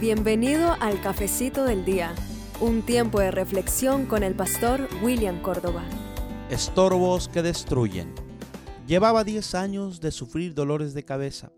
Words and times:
Bienvenido 0.00 0.78
al 0.80 0.98
Cafecito 1.02 1.64
del 1.64 1.84
Día, 1.84 2.14
un 2.58 2.80
tiempo 2.80 3.20
de 3.20 3.30
reflexión 3.30 4.06
con 4.06 4.22
el 4.22 4.34
pastor 4.34 4.88
William 5.02 5.42
Córdoba. 5.42 5.82
Estorbos 6.48 7.28
que 7.28 7.42
destruyen. 7.42 8.14
Llevaba 8.86 9.24
10 9.24 9.54
años 9.54 10.00
de 10.00 10.10
sufrir 10.10 10.54
dolores 10.54 10.94
de 10.94 11.04
cabeza. 11.04 11.52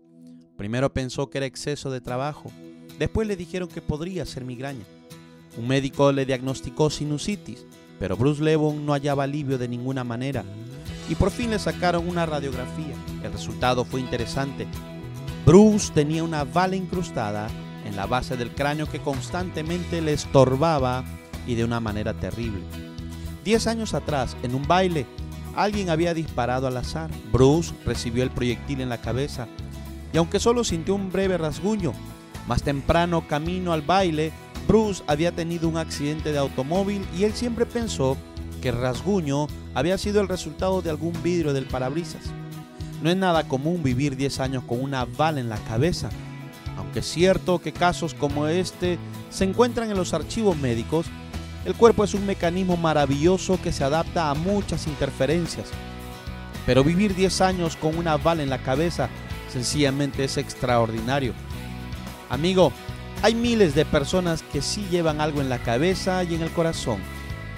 Primero 0.57 0.91
pensó 0.91 1.29
que 1.29 1.37
era 1.37 1.47
exceso 1.47 1.89
de 1.89 2.01
trabajo, 2.01 2.51
después 2.99 3.29
le 3.29 3.37
dijeron 3.37 3.69
que 3.69 3.81
podría 3.81 4.25
ser 4.25 4.43
migraña. 4.43 4.83
Un 5.57 5.69
médico 5.69 6.11
le 6.11 6.25
diagnosticó 6.25 6.89
sinusitis, 6.89 7.65
pero 7.97 8.17
Bruce 8.17 8.43
Levon 8.43 8.85
no 8.85 8.91
hallaba 8.91 9.23
alivio 9.23 9.57
de 9.57 9.69
ninguna 9.69 10.03
manera. 10.03 10.43
Y 11.07 11.15
por 11.15 11.31
fin 11.31 11.49
le 11.49 11.59
sacaron 11.59 12.09
una 12.09 12.25
radiografía. 12.25 12.95
El 13.23 13.31
resultado 13.31 13.85
fue 13.85 14.01
interesante. 14.01 14.67
Bruce 15.45 15.93
tenía 15.93 16.25
una 16.25 16.43
bala 16.43 16.75
incrustada 16.75 17.47
en 17.85 17.95
la 17.95 18.05
base 18.05 18.37
del 18.37 18.51
cráneo 18.51 18.89
que 18.89 18.99
constantemente 18.99 20.01
le 20.01 20.13
estorbaba 20.13 21.03
y 21.45 21.55
de 21.55 21.63
una 21.63 21.79
manera 21.79 22.13
terrible. 22.13 22.61
Diez 23.43 23.67
años 23.67 23.93
atrás, 23.93 24.37
en 24.43 24.55
un 24.55 24.67
baile, 24.67 25.05
alguien 25.55 25.89
había 25.89 26.13
disparado 26.13 26.67
al 26.67 26.77
azar. 26.77 27.11
Bruce 27.31 27.73
recibió 27.85 28.23
el 28.23 28.31
proyectil 28.31 28.81
en 28.81 28.89
la 28.89 28.99
cabeza 28.99 29.47
y 30.13 30.17
aunque 30.17 30.39
solo 30.39 30.63
sintió 30.63 30.95
un 30.95 31.11
breve 31.11 31.37
rasguño, 31.37 31.93
más 32.47 32.63
temprano 32.63 33.27
camino 33.27 33.73
al 33.73 33.81
baile, 33.81 34.31
Bruce 34.67 35.03
había 35.07 35.31
tenido 35.31 35.67
un 35.67 35.77
accidente 35.77 36.31
de 36.31 36.37
automóvil 36.37 37.05
y 37.17 37.23
él 37.23 37.33
siempre 37.33 37.65
pensó 37.65 38.15
que 38.61 38.69
el 38.69 38.77
rasguño 38.77 39.47
había 39.73 39.97
sido 39.97 40.21
el 40.21 40.27
resultado 40.27 40.81
de 40.81 40.89
algún 40.89 41.13
vidrio 41.23 41.53
del 41.53 41.65
parabrisas. 41.65 42.21
No 43.01 43.09
es 43.09 43.17
nada 43.17 43.47
común 43.47 43.83
vivir 43.83 44.15
10 44.15 44.39
años 44.39 44.63
con 44.63 44.81
una 44.81 45.03
bala 45.03 45.41
en 45.41 45.49
la 45.49 45.57
cabeza, 45.57 46.09
aunque 46.77 46.99
es 46.99 47.07
cierto 47.09 47.59
que 47.59 47.73
casos 47.73 48.13
como 48.13 48.47
este 48.47 48.97
se 49.29 49.43
encuentran 49.43 49.89
en 49.89 49.97
los 49.97 50.13
archivos 50.13 50.57
médicos, 50.57 51.07
el 51.65 51.75
cuerpo 51.75 52.03
es 52.03 52.13
un 52.13 52.25
mecanismo 52.25 52.77
maravilloso 52.77 53.59
que 53.61 53.71
se 53.71 53.83
adapta 53.83 54.29
a 54.29 54.33
muchas 54.33 54.87
interferencias. 54.87 55.69
Pero 56.65 56.83
vivir 56.83 57.15
10 57.15 57.41
años 57.41 57.75
con 57.75 57.97
una 57.97 58.17
bala 58.17 58.43
en 58.43 58.49
la 58.49 58.61
cabeza 58.61 59.09
sencillamente 59.51 60.23
es 60.23 60.37
extraordinario. 60.37 61.33
Amigo, 62.29 62.71
hay 63.21 63.35
miles 63.35 63.75
de 63.75 63.85
personas 63.85 64.43
que 64.43 64.61
sí 64.61 64.85
llevan 64.89 65.21
algo 65.21 65.39
en 65.39 65.49
la 65.49 65.59
cabeza 65.59 66.23
y 66.23 66.35
en 66.35 66.41
el 66.41 66.51
corazón, 66.51 66.99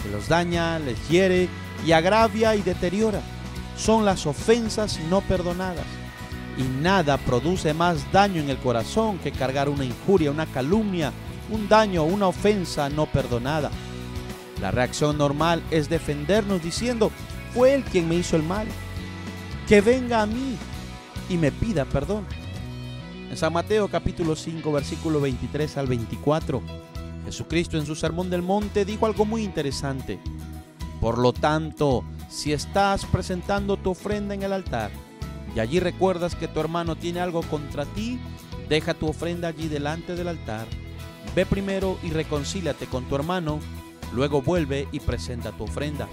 que 0.03 0.11
los 0.11 0.27
daña, 0.27 0.77
les 0.79 1.07
hiere 1.07 1.49
y 1.85 1.91
agravia 1.91 2.55
y 2.55 2.61
deteriora. 2.61 3.21
Son 3.77 4.05
las 4.05 4.25
ofensas 4.25 4.99
no 5.09 5.21
perdonadas. 5.21 5.85
Y 6.57 6.63
nada 6.63 7.17
produce 7.17 7.73
más 7.73 8.11
daño 8.11 8.41
en 8.41 8.49
el 8.49 8.57
corazón 8.57 9.17
que 9.19 9.31
cargar 9.31 9.67
una 9.67 9.83
injuria, 9.83 10.31
una 10.31 10.45
calumnia, 10.45 11.11
un 11.49 11.67
daño, 11.67 12.03
una 12.03 12.27
ofensa 12.27 12.89
no 12.89 13.05
perdonada. 13.05 13.71
La 14.61 14.71
reacción 14.71 15.17
normal 15.17 15.61
es 15.69 15.89
defendernos 15.89 16.63
diciendo, 16.63 17.11
fue 17.53 17.73
él 17.73 17.83
quien 17.83 18.07
me 18.07 18.15
hizo 18.15 18.35
el 18.35 18.43
mal. 18.43 18.67
Que 19.67 19.81
venga 19.81 20.21
a 20.21 20.25
mí 20.25 20.55
y 21.29 21.37
me 21.37 21.51
pida 21.51 21.85
perdón. 21.85 22.25
En 23.29 23.35
San 23.35 23.51
Mateo 23.51 23.87
capítulo 23.89 24.35
5 24.35 24.71
versículo 24.71 25.19
23 25.19 25.77
al 25.77 25.87
24, 25.87 26.61
Jesucristo 27.25 27.77
en 27.77 27.85
su 27.85 27.95
Sermón 27.95 28.29
del 28.29 28.43
Monte 28.43 28.85
dijo 28.85 29.05
algo 29.05 29.25
muy 29.25 29.43
interesante. 29.43 30.19
Por 31.01 31.17
lo 31.17 31.33
tanto, 31.33 32.05
si 32.29 32.53
estás 32.53 33.05
presentando 33.05 33.75
tu 33.77 33.91
ofrenda 33.91 34.33
en 34.33 34.43
el 34.43 34.53
altar 34.53 34.91
y 35.55 35.59
allí 35.61 35.79
recuerdas 35.79 36.35
que 36.35 36.49
tu 36.49 36.59
hermano 36.59 36.97
tiene 36.97 37.21
algo 37.21 37.41
contra 37.43 37.85
ti, 37.85 38.19
deja 38.67 38.93
tu 38.93 39.07
ofrenda 39.07 39.47
allí 39.47 39.69
delante 39.69 40.15
del 40.15 40.27
altar. 40.27 40.67
Ve 41.33 41.45
primero 41.45 41.97
y 42.03 42.09
reconcíliate 42.09 42.87
con 42.87 43.05
tu 43.05 43.15
hermano, 43.15 43.59
luego 44.13 44.41
vuelve 44.41 44.87
y 44.91 44.99
presenta 44.99 45.53
tu 45.53 45.63
ofrenda. 45.63 46.09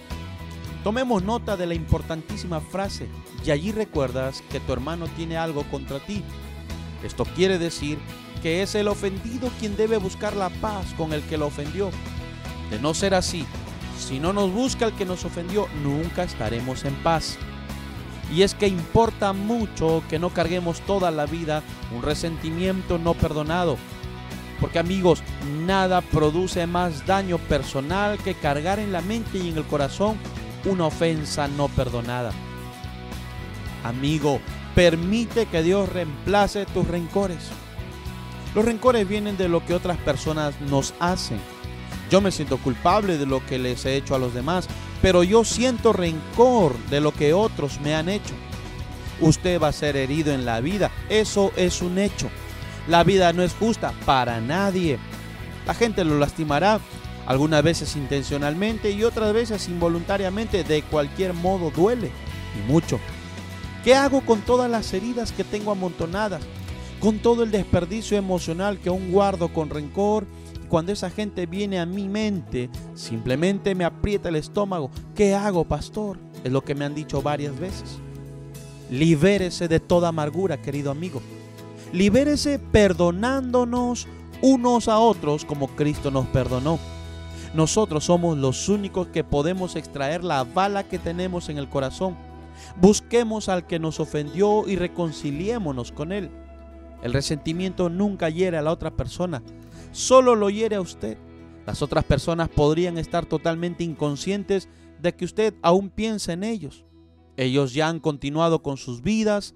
Tomemos 0.85 1.23
nota 1.23 1.57
de 1.57 1.67
la 1.67 1.75
importantísima 1.75 2.61
frase, 2.61 3.09
y 3.45 3.51
allí 3.51 3.73
recuerdas 3.73 4.43
que 4.51 4.61
tu 4.61 4.73
hermano 4.73 5.07
tiene 5.17 5.37
algo 5.37 5.65
contra 5.65 5.99
ti. 5.99 6.23
Esto 7.05 7.25
quiere 7.25 7.59
decir 7.59 7.99
que 8.43 8.63
es 8.63 8.75
el 8.75 8.89
ofendido 8.89 9.51
quien 9.59 9.77
debe 9.77 9.97
buscar 9.97 10.37
la 10.37 10.51
paz 10.51 10.87
con 10.97 11.13
el 11.13 11.23
que 11.23 11.37
lo 11.37 11.47
ofendió. 11.47 11.91
De 12.71 12.79
no 12.79 12.95
ser 12.95 13.15
así, 13.15 13.45
si 13.99 14.19
no 14.19 14.33
nos 14.33 14.53
busca 14.53 14.87
el 14.87 14.93
que 14.93 15.05
nos 15.05 15.25
ofendió, 15.25 15.67
nunca 15.83 16.25
estaremos 16.25 16.85
en 16.85 16.95
paz. 17.03 17.39
Y 18.33 18.43
es 18.43 18.55
que 18.55 18.67
importa 18.67 19.33
mucho 19.33 20.03
que 20.09 20.19
no 20.19 20.31
carguemos 20.31 20.81
toda 20.81 21.11
la 21.11 21.27
vida 21.27 21.63
un 21.95 22.03
resentimiento 22.03 22.99
no 22.99 23.15
perdonado. 23.15 23.77
Porque 24.59 24.79
amigos, 24.79 25.23
nada 25.67 26.01
produce 26.01 26.67
más 26.67 27.05
daño 27.05 27.37
personal 27.39 28.17
que 28.19 28.35
cargar 28.35 28.79
en 28.79 28.93
la 28.93 29.03
mente 29.03 29.39
y 29.39 29.51
en 29.51 29.59
el 29.59 29.65
corazón 29.65 30.17
una 30.65 30.87
ofensa 30.87 31.49
no 31.49 31.69
perdonada. 31.69 32.33
Amigo, 33.85 34.41
permite 34.75 35.47
que 35.47 35.63
Dios 35.63 35.89
reemplace 35.89 36.65
tus 36.67 36.87
rencores. 36.87 37.51
Los 38.55 38.65
rencores 38.65 39.09
vienen 39.09 39.37
de 39.37 39.49
lo 39.49 39.65
que 39.67 39.75
otras 39.75 39.99
personas 39.99 40.59
nos 40.61 40.95
hacen. 41.01 41.41
Yo 42.11 42.21
me 42.21 42.31
siento 42.31 42.59
culpable 42.59 43.19
de 43.19 43.27
lo 43.27 43.45
que 43.45 43.59
les 43.59 43.85
he 43.85 43.97
hecho 43.97 44.15
a 44.15 44.19
los 44.19 44.35
demás, 44.35 44.69
pero 45.03 45.25
yo 45.25 45.45
siento 45.45 45.93
rencor 45.93 46.79
de 46.89 47.01
lo 47.01 47.13
que 47.13 47.35
otros 47.35 47.81
me 47.81 47.95
han 47.95 48.09
hecho. 48.09 48.35
Usted 49.21 49.61
va 49.61 49.69
a 49.69 49.73
ser 49.73 49.97
herido 49.97 50.33
en 50.33 50.47
la 50.47 50.61
vida, 50.61 50.91
eso 51.11 51.53
es 51.57 51.83
un 51.83 51.99
hecho. 51.99 52.31
La 52.89 53.05
vida 53.05 53.33
no 53.33 53.43
es 53.43 53.53
justa 53.53 53.93
para 54.07 54.41
nadie. 54.41 54.99
La 55.67 55.75
gente 55.75 56.05
lo 56.05 56.19
lastimará, 56.19 56.81
algunas 57.27 57.63
veces 57.63 57.95
intencionalmente 57.95 58.91
y 58.91 59.05
otras 59.05 59.33
veces 59.33 59.69
involuntariamente. 59.69 60.65
De 60.65 60.83
cualquier 60.83 61.35
modo 61.35 61.71
duele 61.71 62.11
y 62.59 62.71
mucho. 62.71 62.99
¿Qué 63.85 63.95
hago 63.95 64.21
con 64.23 64.41
todas 64.41 64.71
las 64.71 64.93
heridas 64.93 65.33
que 65.33 65.45
tengo 65.45 65.73
amontonadas? 65.73 66.43
Con 67.01 67.19
todo 67.19 67.43
el 67.43 67.51
desperdicio 67.51 68.17
emocional 68.17 68.79
que 68.79 68.89
aún 68.89 69.11
guardo 69.11 69.53
con 69.53 69.71
rencor. 69.71 70.27
Cuando 70.73 70.91
esa 70.91 71.11
gente 71.11 71.45
viene 71.45 71.79
a 71.79 71.85
mi 71.85 72.09
mente, 72.09 72.71
simplemente 72.95 73.75
me 73.75 73.85
aprieta 73.85 74.31
el 74.31 74.37
estómago. 74.37 74.91
¿Qué 75.15 75.35
hago, 75.35 75.65
pastor? 75.65 76.17
Es 76.45 76.51
lo 76.51 76.65
que 76.65 76.75
me 76.75 76.87
han 76.87 76.95
dicho 76.95 77.21
varias 77.21 77.61
veces. 77.61 77.99
Libérese 78.91 79.69
de 79.69 79.81
toda 79.81 80.09
amargura, 80.09 80.63
querido 80.63 80.91
amigo. 80.91 81.21
Libérese 81.93 82.59
perdonándonos 82.59 84.09
unos 84.41 84.89
a 84.89 84.99
otros 84.99 85.45
como 85.45 85.69
Cristo 85.69 86.11
nos 86.11 86.27
perdonó. 86.29 86.79
Nosotros 87.53 88.05
somos 88.05 88.39
los 88.39 88.71
únicos 88.71 89.09
que 89.09 89.25
podemos 89.25 89.77
extraer 89.77 90.25
la 90.25 90.43
bala 90.43 90.85
que 90.85 90.99
tenemos 90.99 91.51
en 91.51 91.59
el 91.59 91.69
corazón. 91.69 92.17
Busquemos 92.81 93.51
al 93.51 93.67
que 93.67 93.79
nos 93.79 94.01
ofendió 94.01 94.67
y 94.67 94.77
reconciliémonos 94.77 95.93
con 95.93 96.13
él. 96.13 96.31
El 97.03 97.13
resentimiento 97.13 97.91
nunca 97.91 98.31
hiere 98.31 98.57
a 98.57 98.63
la 98.63 98.71
otra 98.71 98.93
persona, 98.93 99.43
solo 99.93 100.35
lo 100.35 100.51
hiere 100.51 100.77
a 100.77 100.81
usted. 100.81 101.17
Las 101.67 101.83
otras 101.83 102.05
personas 102.05 102.49
podrían 102.49 102.99
estar 102.99 103.27
totalmente 103.27 103.85
inconscientes 103.85 104.69
de 105.01 105.15
que 105.15 105.25
usted 105.25 105.55
aún 105.63 105.91
piensa 105.91 106.33
en 106.33 106.45
ellos. 106.45 106.85
Ellos 107.37 107.73
ya 107.73 107.89
han 107.89 108.01
continuado 108.01 108.63
con 108.63 108.77
sus 108.77 109.03
vidas, 109.03 109.55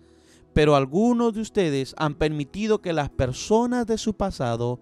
pero 0.54 0.76
algunos 0.76 1.34
de 1.34 1.41
ustedes 1.41 1.94
han 1.98 2.14
permitido 2.14 2.80
que 2.80 2.92
las 2.92 3.10
personas 3.10 3.86
de 3.86 3.98
su 3.98 4.14
pasado 4.14 4.80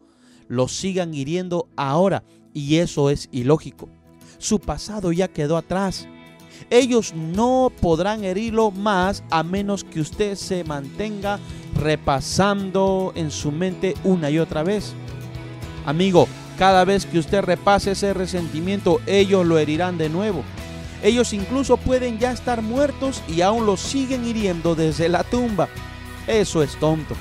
los 0.49 0.73
sigan 0.73 1.15
hiriendo 1.15 1.69
ahora 1.77 2.25
y 2.53 2.77
eso 2.77 3.11
es 3.11 3.29
ilógico. 3.33 3.89
Su 4.39 4.61
pasado 4.61 5.13
ya 5.13 5.29
quedó 5.29 5.57
atrás. 5.57 6.07
Ellos 6.71 7.15
no 7.15 7.73
podrán 7.81 8.25
herirlo 8.25 8.71
más 8.71 9.25
a 9.31 9.43
menos 9.43 9.83
que 9.85 10.01
usted 10.01 10.37
se 10.37 10.63
mantenga 10.65 11.41
repasando 11.75 13.13
en 13.17 13.31
su 13.31 13.51
mente 13.51 13.95
una 14.05 14.31
y 14.31 14.39
otra 14.39 14.63
vez. 14.63 14.95
Amigo, 15.87 16.29
cada 16.59 16.85
vez 16.85 17.05
que 17.07 17.19
usted 17.19 17.43
repase 17.43 17.93
ese 17.93 18.15
resentimiento, 18.15 19.01
ellos 19.07 19.45
lo 19.47 19.59
herirán 19.59 19.99
de 19.99 20.09
nuevo. 20.09 20.45
Ellos 21.03 21.33
incluso 21.33 21.77
pueden 21.77 22.19
ya 22.19 22.33
estar 22.33 22.63
muertos 22.63 23.23
y 23.29 23.43
aún 23.43 23.67
los 23.67 23.81
siguen 23.81 24.25
hiriendo 24.25 24.75
desde 24.75 25.09
la 25.09 25.23
tumba. 25.23 25.69
Eso 26.27 26.63
es 26.63 26.77
tonto. 26.77 27.15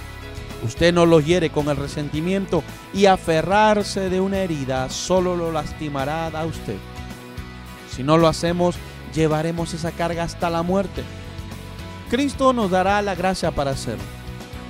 Usted 0.64 0.94
no 0.94 1.06
los 1.06 1.26
hiere 1.26 1.50
con 1.50 1.68
el 1.68 1.76
resentimiento 1.76 2.64
y 2.94 3.08
aferrarse 3.08 4.10
de 4.10 4.22
una 4.22 4.38
herida 4.38 4.90
solo 4.90 5.36
lo 5.36 5.52
lastimará 5.52 6.28
a 6.28 6.46
usted. 6.46 6.78
Si 7.94 8.04
no 8.04 8.18
lo 8.18 8.30
hacemos, 8.30 8.76
llevaremos 9.14 9.74
esa 9.74 9.92
carga 9.92 10.24
hasta 10.24 10.50
la 10.50 10.64
muerte. 10.64 11.04
Cristo 12.10 12.54
nos 12.54 12.72
dará 12.72 13.02
la 13.02 13.16
gracia 13.16 13.52
para 13.52 13.72
hacerlo. 13.72 14.04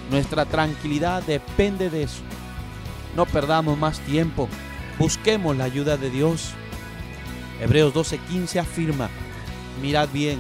Nuestra 0.10 0.46
tranquilidad 0.46 1.22
depende 1.22 1.92
de 1.92 2.04
eso. 2.04 2.22
No 3.16 3.26
perdamos 3.26 3.78
más 3.78 4.00
tiempo. 4.02 4.50
Busquemos 5.00 5.56
la 5.56 5.66
ayuda 5.66 5.98
de 5.98 6.10
Dios. 6.10 6.54
Hebreos 7.62 7.94
12:15 7.94 8.60
afirma, 8.60 9.10
mirad 9.82 10.10
bien, 10.12 10.40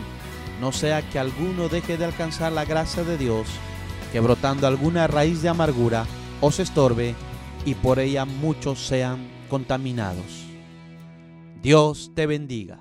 no 0.60 0.72
sea 0.72 1.02
que 1.10 1.20
alguno 1.20 1.70
deje 1.70 1.98
de 1.98 2.06
alcanzar 2.06 2.52
la 2.52 2.66
gracia 2.66 3.04
de 3.04 3.18
Dios 3.18 3.48
que 4.14 4.20
brotando 4.20 4.68
alguna 4.68 5.08
raíz 5.08 5.42
de 5.42 5.50
amargura 5.50 6.06
os 6.40 6.60
estorbe 6.60 7.16
y 7.66 7.74
por 7.74 7.98
ella 7.98 8.26
muchos 8.26 8.86
sean 8.86 9.28
contaminados. 9.50 10.46
Dios 11.64 12.12
te 12.14 12.28
bendiga. 12.28 12.80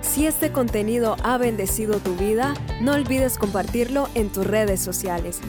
Si 0.00 0.26
este 0.26 0.52
contenido 0.52 1.16
ha 1.24 1.38
bendecido 1.38 1.98
tu 1.98 2.14
vida, 2.14 2.54
no 2.80 2.92
olvides 2.92 3.36
compartirlo 3.36 4.08
en 4.14 4.28
tus 4.28 4.46
redes 4.46 4.80
sociales. 4.80 5.40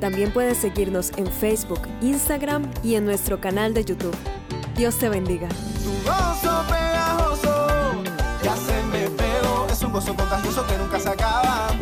También 0.00 0.32
puedes 0.32 0.58
seguirnos 0.58 1.10
en 1.16 1.26
Facebook, 1.26 1.80
Instagram 2.02 2.70
y 2.82 2.94
en 2.94 3.04
nuestro 3.04 3.40
canal 3.40 3.74
de 3.74 3.84
YouTube. 3.84 4.16
Dios 4.76 4.96
te 4.96 5.08
bendiga. 5.08 5.48
Tu 5.48 5.90
gozo 6.04 6.64
pegajoso 6.68 8.02
ya 8.42 8.56
se 8.56 8.82
me 8.84 9.06
es 9.76 9.82
un 9.82 9.92
gozo 9.92 10.14
contagioso 10.14 10.66
que 10.66 10.78
nunca 10.78 10.98
se 10.98 11.08
acaba. 11.08 11.75